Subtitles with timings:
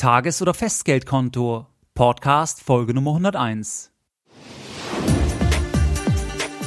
[0.00, 1.66] Tages- oder Festgeldkonto.
[1.94, 3.92] Podcast Folge Nummer 101.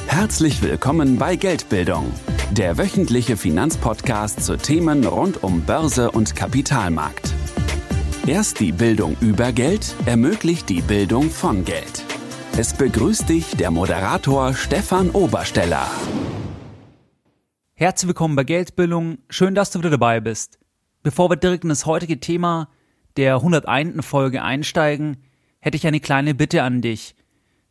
[0.06, 2.12] Herzlich willkommen bei Geldbildung,
[2.52, 7.34] der wöchentliche Finanzpodcast zu Themen rund um Börse und Kapitalmarkt.
[8.24, 12.04] Erst die Bildung über Geld ermöglicht die Bildung von Geld.
[12.56, 15.90] Es begrüßt dich der Moderator Stefan Obersteller.
[17.74, 19.18] Herzlich willkommen bei Geldbildung.
[19.28, 20.60] Schön, dass du wieder dabei bist.
[21.02, 22.68] Bevor wir direkt in das heutige Thema
[23.16, 24.04] der 101.
[24.04, 25.18] Folge einsteigen,
[25.60, 27.14] hätte ich eine kleine Bitte an dich.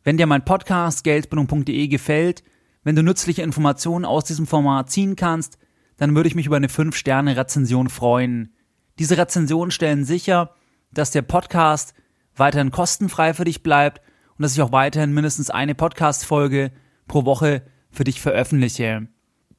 [0.02, 2.42] Wenn dir mein Podcast geldbildung.de gefällt,
[2.82, 5.58] wenn du nützliche Informationen aus diesem Format ziehen kannst,
[5.96, 8.52] dann würde ich mich über eine 5-Sterne-Rezension freuen.
[8.98, 10.54] Diese Rezensionen stellen sicher,
[10.92, 11.94] dass der Podcast
[12.36, 14.00] weiterhin kostenfrei für dich bleibt
[14.36, 16.72] und dass ich auch weiterhin mindestens eine Podcast-Folge
[17.06, 19.08] pro Woche für dich veröffentliche.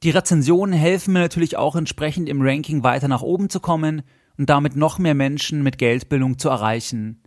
[0.02, 4.02] Die Rezensionen helfen mir natürlich auch entsprechend im Ranking weiter nach oben zu kommen
[4.38, 7.22] und damit noch mehr Menschen mit Geldbildung zu erreichen.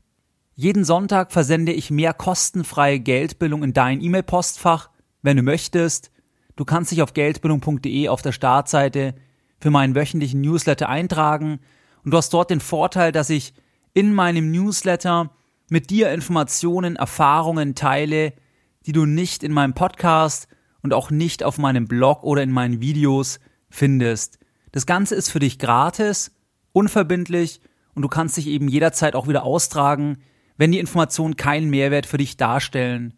[0.56, 4.90] Jeden Sonntag versende ich mehr kostenfreie Geldbildung in dein E-Mail-Postfach,
[5.22, 6.12] wenn du möchtest.
[6.56, 9.16] Du kannst dich auf geldbildung.de auf der Startseite
[9.60, 11.60] für meinen wöchentlichen Newsletter eintragen
[12.04, 13.54] und du hast dort den Vorteil, dass ich
[13.94, 15.32] in meinem Newsletter
[15.70, 18.34] mit dir Informationen, Erfahrungen teile,
[18.86, 20.48] die du nicht in meinem Podcast
[20.82, 24.40] und auch nicht auf meinem Blog oder in meinen Videos findest.
[24.72, 26.32] Das Ganze ist für dich gratis
[26.72, 27.62] unverbindlich
[27.94, 30.20] und du kannst dich eben jederzeit auch wieder austragen,
[30.58, 33.14] wenn die Informationen keinen Mehrwert für dich darstellen.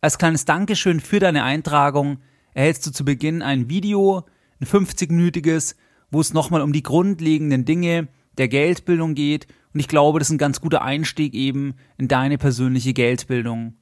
[0.00, 2.18] Als kleines Dankeschön für deine Eintragung
[2.54, 4.24] erhältst du zu Beginn ein Video,
[4.60, 5.76] ein 50-minütiges,
[6.10, 10.34] wo es nochmal um die grundlegenden Dinge der Geldbildung geht und ich glaube, das ist
[10.34, 13.74] ein ganz guter Einstieg eben in deine persönliche Geldbildung.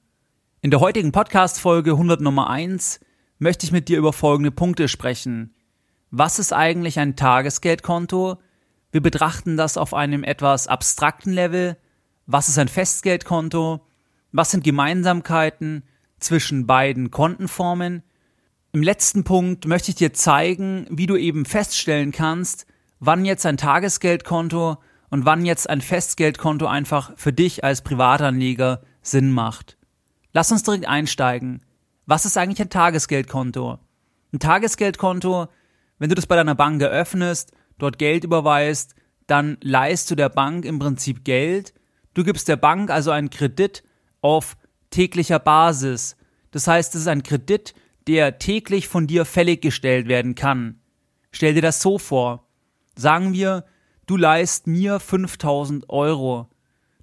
[0.60, 3.00] In der heutigen Podcast-Folge 100 Nummer 1
[3.38, 5.54] möchte ich mit dir über folgende Punkte sprechen.
[6.10, 8.38] Was ist eigentlich ein Tagesgeldkonto?
[8.90, 11.76] Wir betrachten das auf einem etwas abstrakten Level.
[12.26, 13.86] Was ist ein Festgeldkonto?
[14.32, 15.82] Was sind Gemeinsamkeiten
[16.20, 18.02] zwischen beiden Kontenformen?
[18.72, 22.66] Im letzten Punkt möchte ich dir zeigen, wie du eben feststellen kannst,
[23.00, 24.78] wann jetzt ein Tagesgeldkonto
[25.10, 29.76] und wann jetzt ein Festgeldkonto einfach für dich als Privatanleger Sinn macht.
[30.32, 31.62] Lass uns direkt einsteigen.
[32.06, 33.78] Was ist eigentlich ein Tagesgeldkonto?
[34.32, 35.48] Ein Tagesgeldkonto,
[35.98, 38.94] wenn du das bei deiner Bank eröffnest, dort Geld überweist,
[39.26, 41.74] dann leihst du der Bank im Prinzip Geld.
[42.14, 43.84] Du gibst der Bank also einen Kredit
[44.20, 44.56] auf
[44.90, 46.16] täglicher Basis.
[46.50, 47.74] Das heißt, es ist ein Kredit,
[48.06, 50.80] der täglich von dir fällig gestellt werden kann.
[51.30, 52.48] Stell dir das so vor.
[52.96, 53.64] Sagen wir,
[54.06, 56.48] du leihst mir 5000 Euro.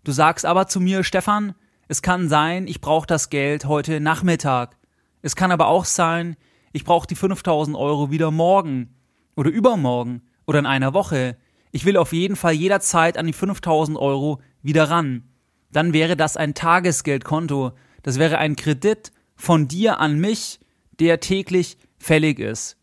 [0.04, 1.54] Du sagst aber zu mir, Stefan,
[1.88, 4.78] es kann sein, ich brauche das Geld heute Nachmittag.
[5.22, 6.36] Es kann aber auch sein,
[6.74, 8.96] ich brauche die 5000 Euro wieder morgen
[9.36, 11.38] oder übermorgen oder in einer Woche.
[11.72, 15.24] Ich will auf jeden Fall jederzeit an die 5000 Euro wieder ran.
[15.72, 17.74] Dann wäre das ein Tagesgeldkonto.
[18.04, 20.60] Das wäre ein Kredit von dir an mich,
[21.00, 22.78] der täglich fällig ist.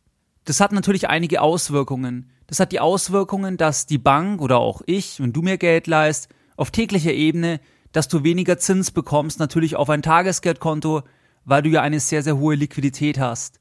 [0.45, 2.31] Das hat natürlich einige Auswirkungen.
[2.47, 6.29] Das hat die Auswirkungen, dass die Bank oder auch ich, wenn du mir Geld leist,
[6.57, 7.61] auf täglicher Ebene,
[7.93, 11.03] dass du weniger Zins bekommst, natürlich auf ein Tagesgeldkonto,
[11.45, 13.61] weil du ja eine sehr, sehr hohe Liquidität hast.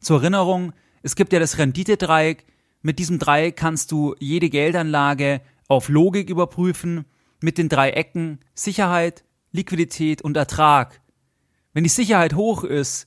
[0.00, 2.44] Zur Erinnerung, es gibt ja das Renditedreieck,
[2.82, 7.04] mit diesem Dreieck kannst du jede Geldanlage auf Logik überprüfen
[7.40, 11.00] mit den drei Ecken Sicherheit, Liquidität und Ertrag.
[11.72, 13.06] Wenn die Sicherheit hoch ist,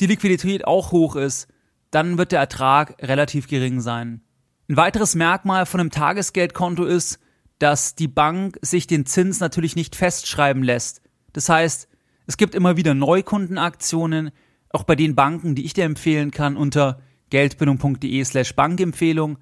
[0.00, 1.48] die Liquidität auch hoch ist,
[1.90, 4.22] dann wird der Ertrag relativ gering sein.
[4.68, 7.18] Ein weiteres Merkmal von einem Tagesgeldkonto ist,
[7.58, 11.02] dass die Bank sich den Zins natürlich nicht festschreiben lässt.
[11.32, 11.88] Das heißt,
[12.26, 14.30] es gibt immer wieder Neukundenaktionen,
[14.70, 17.00] auch bei den Banken, die ich dir empfehlen kann, unter
[17.32, 19.38] geldbildung.de slash Bankempfehlung,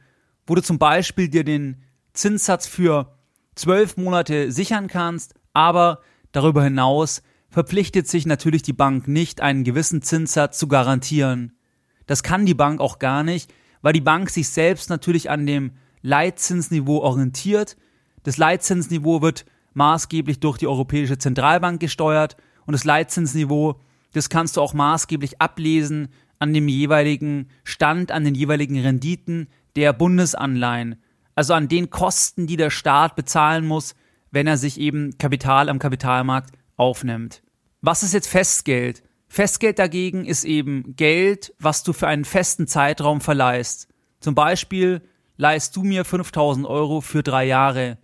[0.46, 3.18] wo du zum Beispiel dir den Zinssatz für
[3.56, 6.00] zwölf Monate sichern kannst, aber
[6.30, 11.58] darüber hinaus verpflichtet sich natürlich die Bank nicht, einen gewissen Zinssatz zu garantieren.
[12.06, 13.52] Das kann die Bank auch gar nicht,
[13.82, 17.76] weil die Bank sich selbst natürlich an dem Leitzinsniveau orientiert.
[18.22, 22.36] Das Leitzinsniveau wird maßgeblich durch die Europäische Zentralbank gesteuert
[22.66, 23.80] und das Leitzinsniveau,
[24.12, 26.08] das kannst du auch maßgeblich ablesen
[26.40, 31.00] an dem jeweiligen Stand, an den jeweiligen Renditen der Bundesanleihen,
[31.36, 33.94] also an den Kosten, die der Staat bezahlen muss,
[34.32, 37.42] wenn er sich eben Kapital am Kapitalmarkt aufnimmt.
[37.82, 39.02] Was ist jetzt Festgeld?
[39.28, 43.88] Festgeld dagegen ist eben Geld, was du für einen festen Zeitraum verleihst.
[44.18, 45.02] Zum Beispiel
[45.36, 47.98] leihst du mir 5000 Euro für drei Jahre.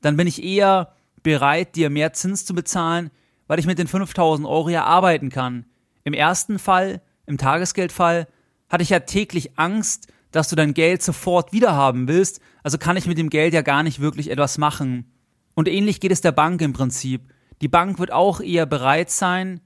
[0.00, 3.10] Dann bin ich eher bereit, dir mehr Zins zu bezahlen,
[3.46, 5.66] weil ich mit den 5000 Euro ja arbeiten kann.
[6.02, 8.26] Im ersten Fall im Tagesgeldfall
[8.68, 13.06] hatte ich ja täglich Angst, dass du dein Geld sofort wiederhaben willst, also kann ich
[13.06, 15.12] mit dem Geld ja gar nicht wirklich etwas machen.
[15.54, 17.32] Und ähnlich geht es der Bank im Prinzip.
[17.60, 19.60] Die Bank wird auch eher bereit sein,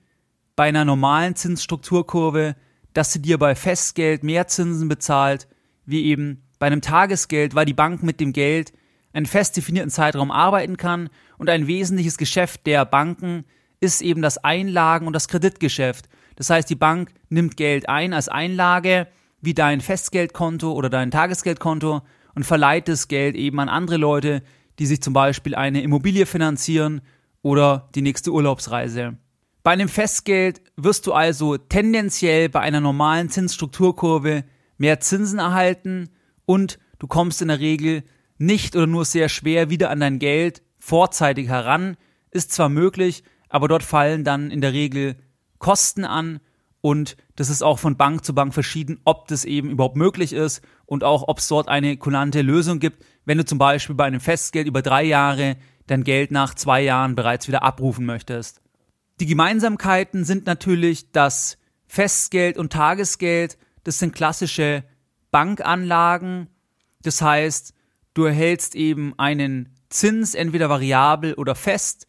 [0.56, 2.56] bei einer normalen Zinsstrukturkurve,
[2.92, 5.46] dass sie dir bei Festgeld mehr Zinsen bezahlt,
[5.86, 8.72] wie eben bei einem Tagesgeld, weil die Bank mit dem Geld
[9.12, 11.08] einen fest definierten Zeitraum arbeiten kann
[11.38, 13.44] und ein wesentliches Geschäft der Banken
[13.80, 16.08] ist eben das Einlagen- und das Kreditgeschäft.
[16.38, 19.08] Das heißt, die Bank nimmt Geld ein als Einlage,
[19.40, 22.02] wie dein Festgeldkonto oder dein Tagesgeldkonto
[22.36, 24.44] und verleiht das Geld eben an andere Leute,
[24.78, 27.00] die sich zum Beispiel eine Immobilie finanzieren
[27.42, 29.18] oder die nächste Urlaubsreise.
[29.64, 34.44] Bei einem Festgeld wirst du also tendenziell bei einer normalen Zinsstrukturkurve
[34.76, 36.10] mehr Zinsen erhalten
[36.46, 38.04] und du kommst in der Regel
[38.38, 41.96] nicht oder nur sehr schwer wieder an dein Geld vorzeitig heran.
[42.30, 45.16] Ist zwar möglich, aber dort fallen dann in der Regel
[45.58, 46.40] Kosten an
[46.80, 50.62] und das ist auch von Bank zu Bank verschieden, ob das eben überhaupt möglich ist
[50.86, 54.20] und auch ob es dort eine kulante Lösung gibt, wenn du zum Beispiel bei einem
[54.20, 55.56] Festgeld über drei Jahre
[55.86, 58.60] dein Geld nach zwei Jahren bereits wieder abrufen möchtest.
[59.20, 64.84] Die Gemeinsamkeiten sind natürlich, dass Festgeld und Tagesgeld, das sind klassische
[65.30, 66.48] Bankanlagen.
[67.02, 67.74] Das heißt,
[68.14, 72.06] du erhältst eben einen Zins, entweder variabel oder fest.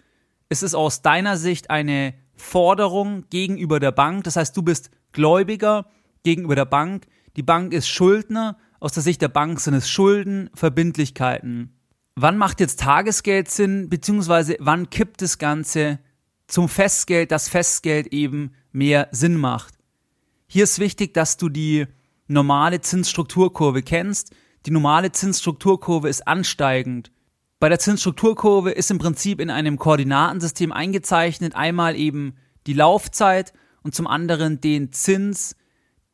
[0.50, 4.24] Es ist aus deiner Sicht eine Forderung gegenüber der Bank.
[4.24, 5.86] Das heißt, du bist Gläubiger
[6.24, 7.08] gegenüber der Bank.
[7.36, 8.58] Die Bank ist Schuldner.
[8.80, 11.74] Aus der Sicht der Bank sind es Schulden, Verbindlichkeiten.
[12.16, 16.00] Wann macht jetzt Tagesgeld Sinn, beziehungsweise wann kippt das Ganze
[16.48, 19.76] zum Festgeld, dass Festgeld eben mehr Sinn macht?
[20.48, 21.86] Hier ist wichtig, dass du die
[22.28, 24.34] normale Zinsstrukturkurve kennst.
[24.66, 27.12] Die normale Zinsstrukturkurve ist ansteigend.
[27.60, 33.52] Bei der Zinsstrukturkurve ist im Prinzip in einem Koordinatensystem eingezeichnet einmal eben die Laufzeit
[33.84, 35.58] und zum anderen den Zins,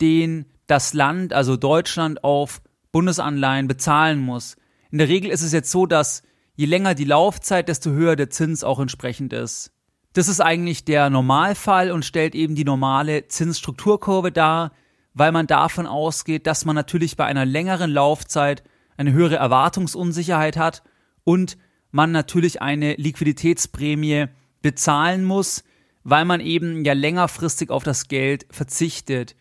[0.01, 4.55] den das Land, also Deutschland, auf Bundesanleihen bezahlen muss.
[4.89, 6.23] In der Regel ist es jetzt so, dass
[6.55, 9.71] je länger die Laufzeit, desto höher der Zins auch entsprechend ist.
[10.13, 14.71] Das ist eigentlich der Normalfall und stellt eben die normale Zinsstrukturkurve dar,
[15.13, 18.63] weil man davon ausgeht, dass man natürlich bei einer längeren Laufzeit
[18.97, 20.81] eine höhere Erwartungsunsicherheit hat
[21.25, 21.57] und
[21.91, 24.27] man natürlich eine Liquiditätsprämie
[24.61, 25.65] bezahlen muss,
[26.03, 29.35] weil man eben ja längerfristig auf das Geld verzichtet.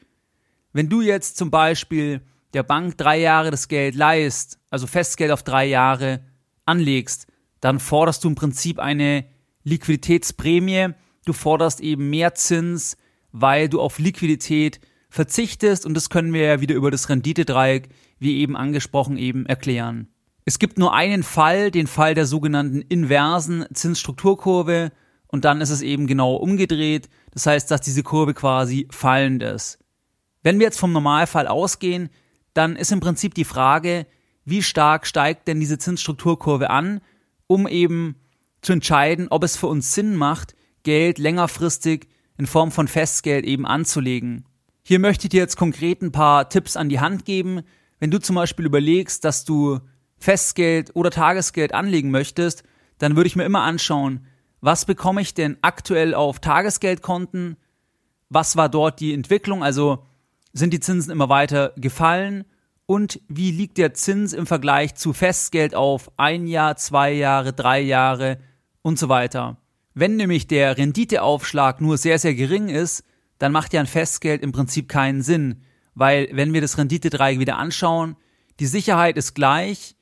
[0.72, 2.22] Wenn du jetzt zum Beispiel
[2.52, 6.24] der Bank drei Jahre das Geld leist, also Festgeld auf drei Jahre
[6.64, 7.26] anlegst,
[7.60, 9.24] dann forderst du im Prinzip eine
[9.62, 10.90] Liquiditätsprämie.
[11.24, 12.96] Du forderst eben mehr Zins,
[13.32, 17.88] weil du auf Liquidität verzichtest und das können wir ja wieder über das Renditedreieck,
[18.18, 20.08] wie eben angesprochen, eben erklären.
[20.44, 24.92] Es gibt nur einen Fall, den Fall der sogenannten inversen Zinsstrukturkurve
[25.26, 27.08] und dann ist es eben genau umgedreht.
[27.32, 29.78] Das heißt, dass diese Kurve quasi fallend ist.
[30.42, 32.10] Wenn wir jetzt vom Normalfall ausgehen,
[32.52, 34.06] dann ist im Prinzip die Frage,
[34.44, 37.00] wie stark steigt denn diese Zinsstrukturkurve an,
[37.46, 38.16] um eben
[38.60, 43.66] zu entscheiden, ob es für uns Sinn macht, Geld längerfristig in Form von Festgeld eben
[43.66, 44.44] anzulegen.
[44.82, 47.62] Hier möchte ich dir jetzt konkret ein paar Tipps an die Hand geben.
[47.98, 49.80] Wenn du zum Beispiel überlegst, dass du
[50.24, 52.62] Festgeld oder Tagesgeld anlegen möchtest,
[52.98, 54.26] dann würde ich mir immer anschauen,
[54.62, 57.58] was bekomme ich denn aktuell auf Tagesgeldkonten?
[58.30, 59.62] Was war dort die Entwicklung?
[59.62, 60.06] Also
[60.54, 62.46] sind die Zinsen immer weiter gefallen?
[62.86, 67.80] Und wie liegt der Zins im Vergleich zu Festgeld auf ein Jahr, zwei Jahre, drei
[67.80, 68.38] Jahre
[68.80, 69.58] und so weiter?
[69.92, 73.04] Wenn nämlich der Renditeaufschlag nur sehr, sehr gering ist,
[73.36, 75.60] dann macht ja ein Festgeld im Prinzip keinen Sinn,
[75.94, 78.16] weil wenn wir das Renditedreieck wieder anschauen,
[78.58, 79.96] die Sicherheit ist gleich,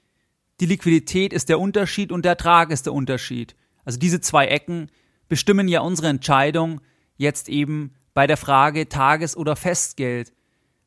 [0.62, 3.57] die Liquidität ist der Unterschied und der Ertrag ist der Unterschied.
[3.85, 4.92] Also diese zwei Ecken
[5.28, 6.81] bestimmen ja unsere Entscheidung
[7.16, 10.33] jetzt eben bei der Frage Tages- oder Festgeld.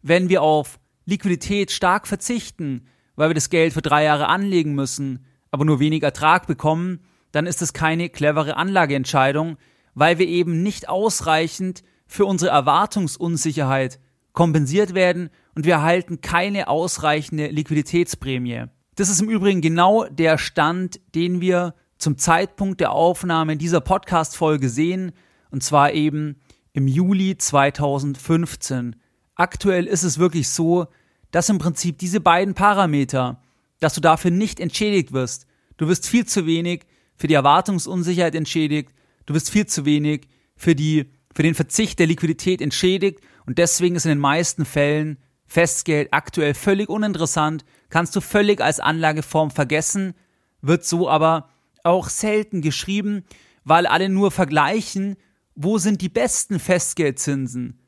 [0.01, 5.25] Wenn wir auf Liquidität stark verzichten, weil wir das Geld für drei Jahre anlegen müssen,
[5.51, 7.01] aber nur wenig Ertrag bekommen,
[7.33, 9.57] dann ist es keine clevere Anlageentscheidung,
[9.93, 13.99] weil wir eben nicht ausreichend für unsere Erwartungsunsicherheit
[14.31, 18.67] kompensiert werden und wir erhalten keine ausreichende Liquiditätsprämie.
[18.95, 24.69] Das ist im Übrigen genau der Stand, den wir zum Zeitpunkt der Aufnahme dieser Podcast-Folge
[24.69, 25.11] sehen,
[25.51, 26.39] und zwar eben
[26.71, 28.95] im Juli 2015.
[29.35, 30.87] Aktuell ist es wirklich so,
[31.31, 33.41] dass im Prinzip diese beiden Parameter,
[33.81, 35.45] dass du dafür nicht entschädigt wirst.
[35.75, 36.85] Du wirst viel zu wenig
[37.17, 38.93] für die Erwartungsunsicherheit entschädigt,
[39.25, 43.97] du wirst viel zu wenig für die für den Verzicht der Liquidität entschädigt und deswegen
[43.97, 50.13] ist in den meisten Fällen Festgeld aktuell völlig uninteressant, kannst du völlig als Anlageform vergessen,
[50.61, 51.49] wird so aber
[51.83, 53.23] auch selten geschrieben,
[53.63, 55.17] weil alle nur vergleichen,
[55.55, 57.79] wo sind die besten Festgeldzinsen.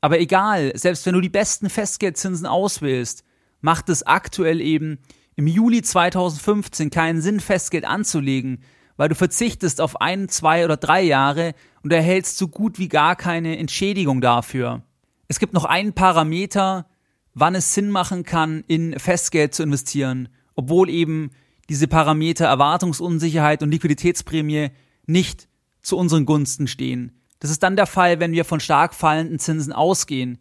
[0.00, 3.24] Aber egal, selbst wenn du die besten Festgeldzinsen auswählst,
[3.60, 4.98] macht es aktuell eben
[5.36, 8.62] im Juli 2015 keinen Sinn, Festgeld anzulegen,
[8.96, 13.16] weil du verzichtest auf ein, zwei oder drei Jahre und erhältst so gut wie gar
[13.16, 14.82] keine Entschädigung dafür.
[15.26, 16.86] Es gibt noch einen Parameter,
[17.34, 21.30] wann es Sinn machen kann, in Festgeld zu investieren, obwohl eben
[21.68, 24.70] diese Parameter Erwartungsunsicherheit und Liquiditätsprämie
[25.06, 25.48] nicht
[25.82, 27.12] zu unseren Gunsten stehen.
[27.40, 30.38] Das ist dann der Fall, wenn wir von stark fallenden Zinsen ausgehen.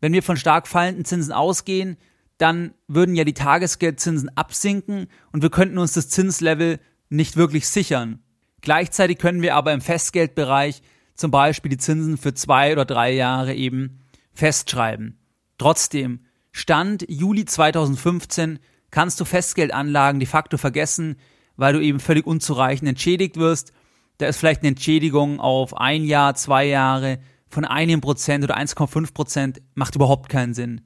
[0.00, 1.96] Wenn wir von stark fallenden Zinsen ausgehen,
[2.38, 6.78] dann würden ja die Tagesgeldzinsen absinken und wir könnten uns das Zinslevel
[7.10, 8.20] nicht wirklich sichern.
[8.60, 10.82] Gleichzeitig können wir aber im Festgeldbereich
[11.14, 14.00] zum Beispiel die Zinsen für zwei oder drei Jahre eben
[14.32, 15.18] festschreiben.
[15.58, 16.20] Trotzdem,
[16.58, 18.58] Stand Juli 2015
[18.90, 21.14] kannst du Festgeldanlagen de facto vergessen,
[21.56, 23.72] weil du eben völlig unzureichend entschädigt wirst.
[24.18, 29.14] Da ist vielleicht eine Entschädigung auf ein Jahr, zwei Jahre von einem Prozent oder 1,5
[29.14, 30.80] Prozent macht überhaupt keinen Sinn.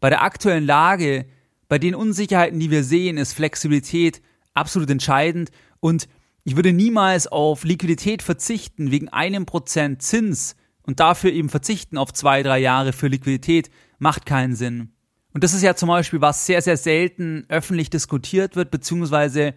[0.00, 1.26] Bei der aktuellen Lage,
[1.68, 4.22] bei den Unsicherheiten, die wir sehen, ist Flexibilität
[4.54, 5.50] absolut entscheidend
[5.80, 6.08] und
[6.44, 12.10] ich würde niemals auf Liquidität verzichten wegen einem Prozent Zins und dafür eben verzichten auf
[12.14, 14.94] zwei, drei Jahre für Liquidität macht keinen Sinn.
[15.32, 19.54] Und das ist ja zum Beispiel, was sehr, sehr selten öffentlich diskutiert wird, beziehungsweise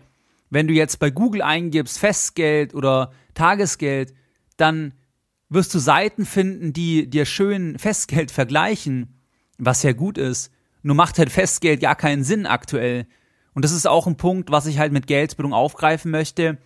[0.49, 4.13] wenn du jetzt bei Google eingibst Festgeld oder Tagesgeld,
[4.57, 4.93] dann
[5.49, 9.19] wirst du Seiten finden, die dir schön Festgeld vergleichen,
[9.57, 10.51] was ja gut ist.
[10.83, 13.07] Nur macht halt Festgeld gar keinen Sinn aktuell.
[13.53, 16.57] Und das ist auch ein Punkt, was ich halt mit Geldbildung aufgreifen möchte,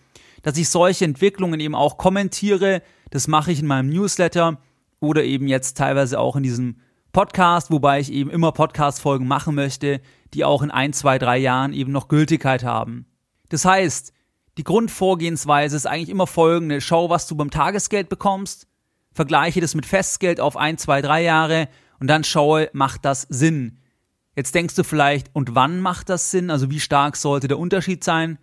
[0.42, 2.82] dass ich solche Entwicklungen eben auch kommentiere.
[3.10, 4.60] Das mache ich in meinem Newsletter
[5.00, 6.76] oder eben jetzt teilweise auch in diesem
[7.18, 10.00] Podcast, wobei ich eben immer Podcast-Folgen machen möchte,
[10.34, 13.06] die auch in ein, zwei, drei Jahren eben noch Gültigkeit haben.
[13.48, 14.12] Das heißt,
[14.56, 16.80] die Grundvorgehensweise ist eigentlich immer folgende.
[16.80, 18.68] Schau, was du beim Tagesgeld bekommst,
[19.10, 23.80] vergleiche das mit Festgeld auf ein, zwei, drei Jahre und dann schaue, macht das Sinn?
[24.36, 26.52] Jetzt denkst du vielleicht, und wann macht das Sinn?
[26.52, 28.38] Also wie stark sollte der Unterschied sein?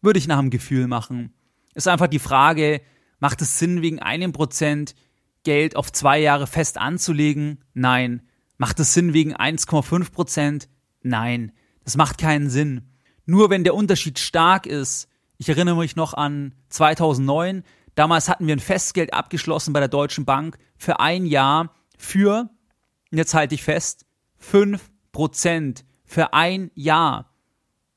[0.00, 1.34] Würde ich nach dem Gefühl machen.
[1.74, 2.80] Ist einfach die Frage,
[3.18, 4.94] macht es Sinn, wegen einem Prozent
[5.46, 7.64] Geld auf zwei Jahre fest anzulegen?
[7.72, 8.22] Nein.
[8.58, 10.68] Macht es Sinn wegen 1,5 Prozent?
[11.02, 11.52] Nein.
[11.84, 12.82] Das macht keinen Sinn.
[13.26, 17.62] Nur wenn der Unterschied stark ist, ich erinnere mich noch an 2009,
[17.94, 22.50] damals hatten wir ein Festgeld abgeschlossen bei der Deutschen Bank für ein Jahr für,
[23.12, 24.04] jetzt halte ich fest,
[24.38, 27.32] 5 Prozent für ein Jahr.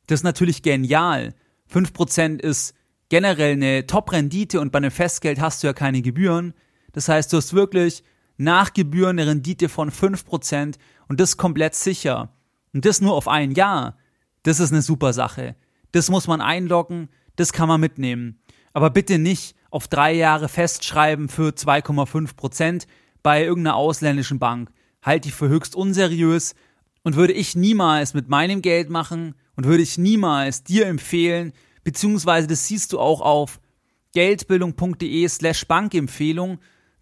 [0.06, 1.34] Das ist natürlich genial.
[1.66, 2.76] 5 Prozent ist
[3.10, 6.54] generell eine Top-Rendite und bei einem Festgeld hast du ja keine Gebühren.
[6.92, 8.04] Das heißt, du hast wirklich
[8.38, 10.76] nach Gebühren eine Rendite von 5%
[11.08, 12.34] und das komplett sicher.
[12.74, 13.98] Und das nur auf ein Jahr.
[14.44, 15.56] Das ist eine super Sache.
[15.92, 18.40] Das muss man einloggen, das kann man mitnehmen.
[18.74, 22.86] Aber bitte nicht auf drei Jahre festschreiben für 2,5%
[23.24, 24.72] bei irgendeiner ausländischen Bank.
[25.02, 26.56] Halte ich für höchst unseriös
[27.04, 31.54] und würde ich niemals mit meinem Geld machen und würde ich niemals dir empfehlen,
[31.84, 33.60] beziehungsweise das siehst du auch auf
[34.14, 36.60] geldbildung.de slash Bankempfehlung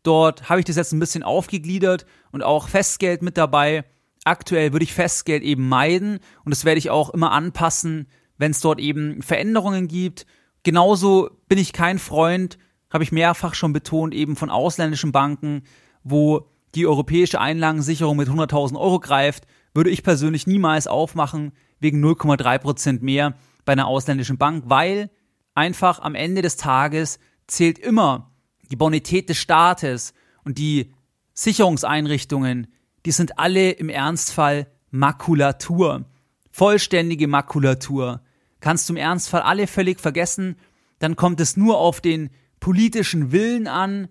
[0.07, 3.83] Dort habe ich das jetzt ein bisschen aufgegliedert und auch Festgeld mit dabei.
[4.23, 8.61] Aktuell würde ich Festgeld eben meiden und das werde ich auch immer anpassen, wenn es
[8.61, 10.25] dort eben Veränderungen gibt.
[10.63, 12.57] Genauso bin ich kein Freund,
[12.89, 15.63] habe ich mehrfach schon betont, eben von ausländischen Banken,
[16.05, 22.59] wo die europäische Einlagensicherung mit 100.000 Euro greift, würde ich persönlich niemals aufmachen wegen 0,3
[22.59, 23.35] Prozent mehr
[23.65, 25.09] bei einer ausländischen Bank, weil
[25.53, 28.31] einfach am Ende des Tages zählt immer
[28.69, 30.93] die Bonität des Staates und die
[31.33, 32.67] Sicherungseinrichtungen,
[33.05, 36.05] die sind alle im Ernstfall Makulatur.
[36.51, 38.21] Vollständige Makulatur.
[38.59, 40.55] Kannst du im Ernstfall alle völlig vergessen,
[40.99, 44.07] dann kommt es nur auf den politischen Willen an,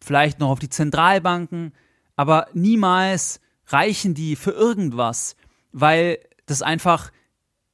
[0.00, 1.72] vielleicht noch auf die Zentralbanken,
[2.16, 5.36] aber niemals reichen die für irgendwas,
[5.72, 7.12] weil das einfach,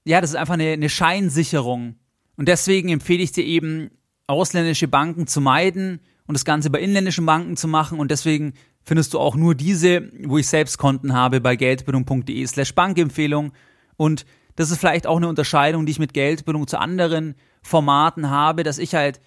[0.04, 1.96] ja, das ist einfach eine, eine Scheinsicherung.
[2.36, 3.90] Und deswegen empfehle ich dir eben,
[4.26, 7.98] ausländische Banken zu meiden und das Ganze bei inländischen Banken zu machen.
[7.98, 12.74] Und deswegen findest du auch nur diese, wo ich selbst Konten habe, bei geldbildung.de slash
[12.74, 13.52] Bankempfehlung.
[13.96, 14.24] Und
[14.56, 18.78] das ist vielleicht auch eine Unterscheidung, die ich mit Geldbildung zu anderen Formaten habe, dass
[18.78, 19.20] ich halt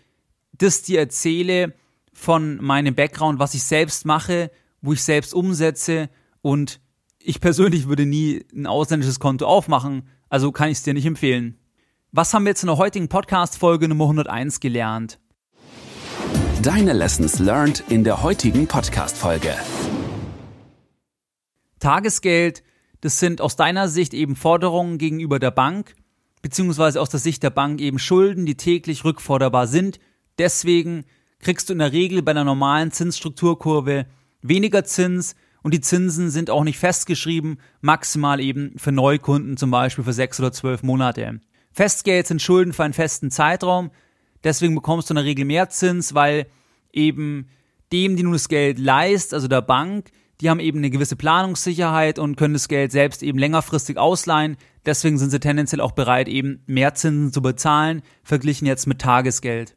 [0.58, 1.74] das dir erzähle
[2.14, 6.10] von meinem Background, was ich selbst mache, wo ich selbst umsetze
[6.42, 6.80] und
[7.20, 11.58] ich persönlich würde nie ein ausländisches Konto aufmachen, also kann ich es dir nicht empfehlen.
[12.18, 15.20] Was haben wir jetzt in der heutigen Podcast-Folge Nummer 101 gelernt?
[16.62, 19.54] Deine Lessons learned in der heutigen Podcast-Folge.
[21.80, 22.64] Tagesgeld,
[23.02, 25.94] das sind aus deiner Sicht eben Forderungen gegenüber der Bank,
[26.42, 30.00] beziehungsweise aus der Sicht der Bank eben Schulden, die täglich rückforderbar sind.
[30.40, 31.04] Deswegen
[31.40, 34.06] kriegst du in der Regel bei einer normalen Zinsstrukturkurve
[34.42, 40.06] weniger Zins und die Zinsen sind auch nicht festgeschrieben, maximal eben für Neukunden zum Beispiel
[40.06, 41.42] für sechs oder zwölf Monate.
[41.76, 43.92] Festgeld sind Schulden für einen festen Zeitraum.
[44.46, 46.48] Deswegen bekommst du in der Regel mehr Zins, weil
[46.94, 47.50] eben
[47.92, 52.18] dem, die nun das Geld leist, also der Bank, die haben eben eine gewisse Planungssicherheit
[52.18, 54.56] und können das Geld selbst eben längerfristig ausleihen.
[54.86, 59.76] Deswegen sind sie tendenziell auch bereit, eben mehr Zinsen zu bezahlen, verglichen jetzt mit Tagesgeld.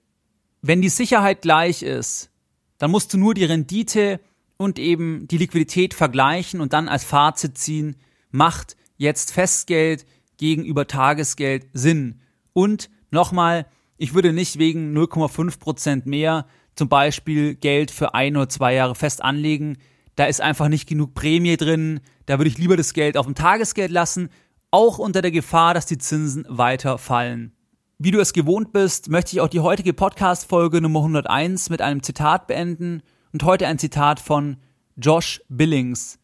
[0.63, 2.31] Wenn die Sicherheit gleich ist,
[2.79, 4.21] dann musst du nur die Rendite
[4.57, 7.97] und eben die Liquidität vergleichen und dann als Fazit ziehen,
[8.31, 10.07] macht jetzt Festgeld
[10.39, 12.21] gegenüber Tagesgeld Sinn.
[12.53, 13.67] Und nochmal,
[13.97, 18.95] ich würde nicht wegen 0,5 Prozent mehr zum Beispiel Geld für ein oder zwei Jahre
[18.95, 19.79] fest anlegen.
[20.15, 22.01] Da ist einfach nicht genug Prämie drin.
[22.27, 24.31] Da würde ich lieber das Geld auf dem Tagesgeld lassen,
[24.71, 27.53] auch unter der Gefahr, dass die Zinsen weiter fallen.
[27.99, 32.03] Wie du es gewohnt bist, möchte ich auch die heutige Podcast-Folge Nummer 101 mit einem
[32.03, 33.03] Zitat beenden
[33.33, 34.57] und heute ein Zitat von
[34.97, 36.21] Josh Billings.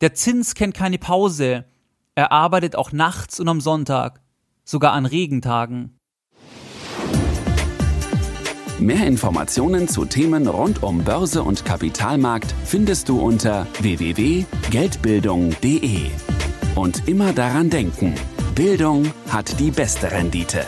[0.00, 1.64] Der Zins kennt keine Pause.
[2.14, 4.20] Er arbeitet auch nachts und am Sonntag,
[4.64, 5.96] sogar an Regentagen.
[8.78, 16.06] Mehr Informationen zu Themen rund um Börse und Kapitalmarkt findest du unter www.geldbildung.de.
[16.74, 18.14] Und immer daran denken,
[18.54, 20.66] Bildung hat die beste Rendite.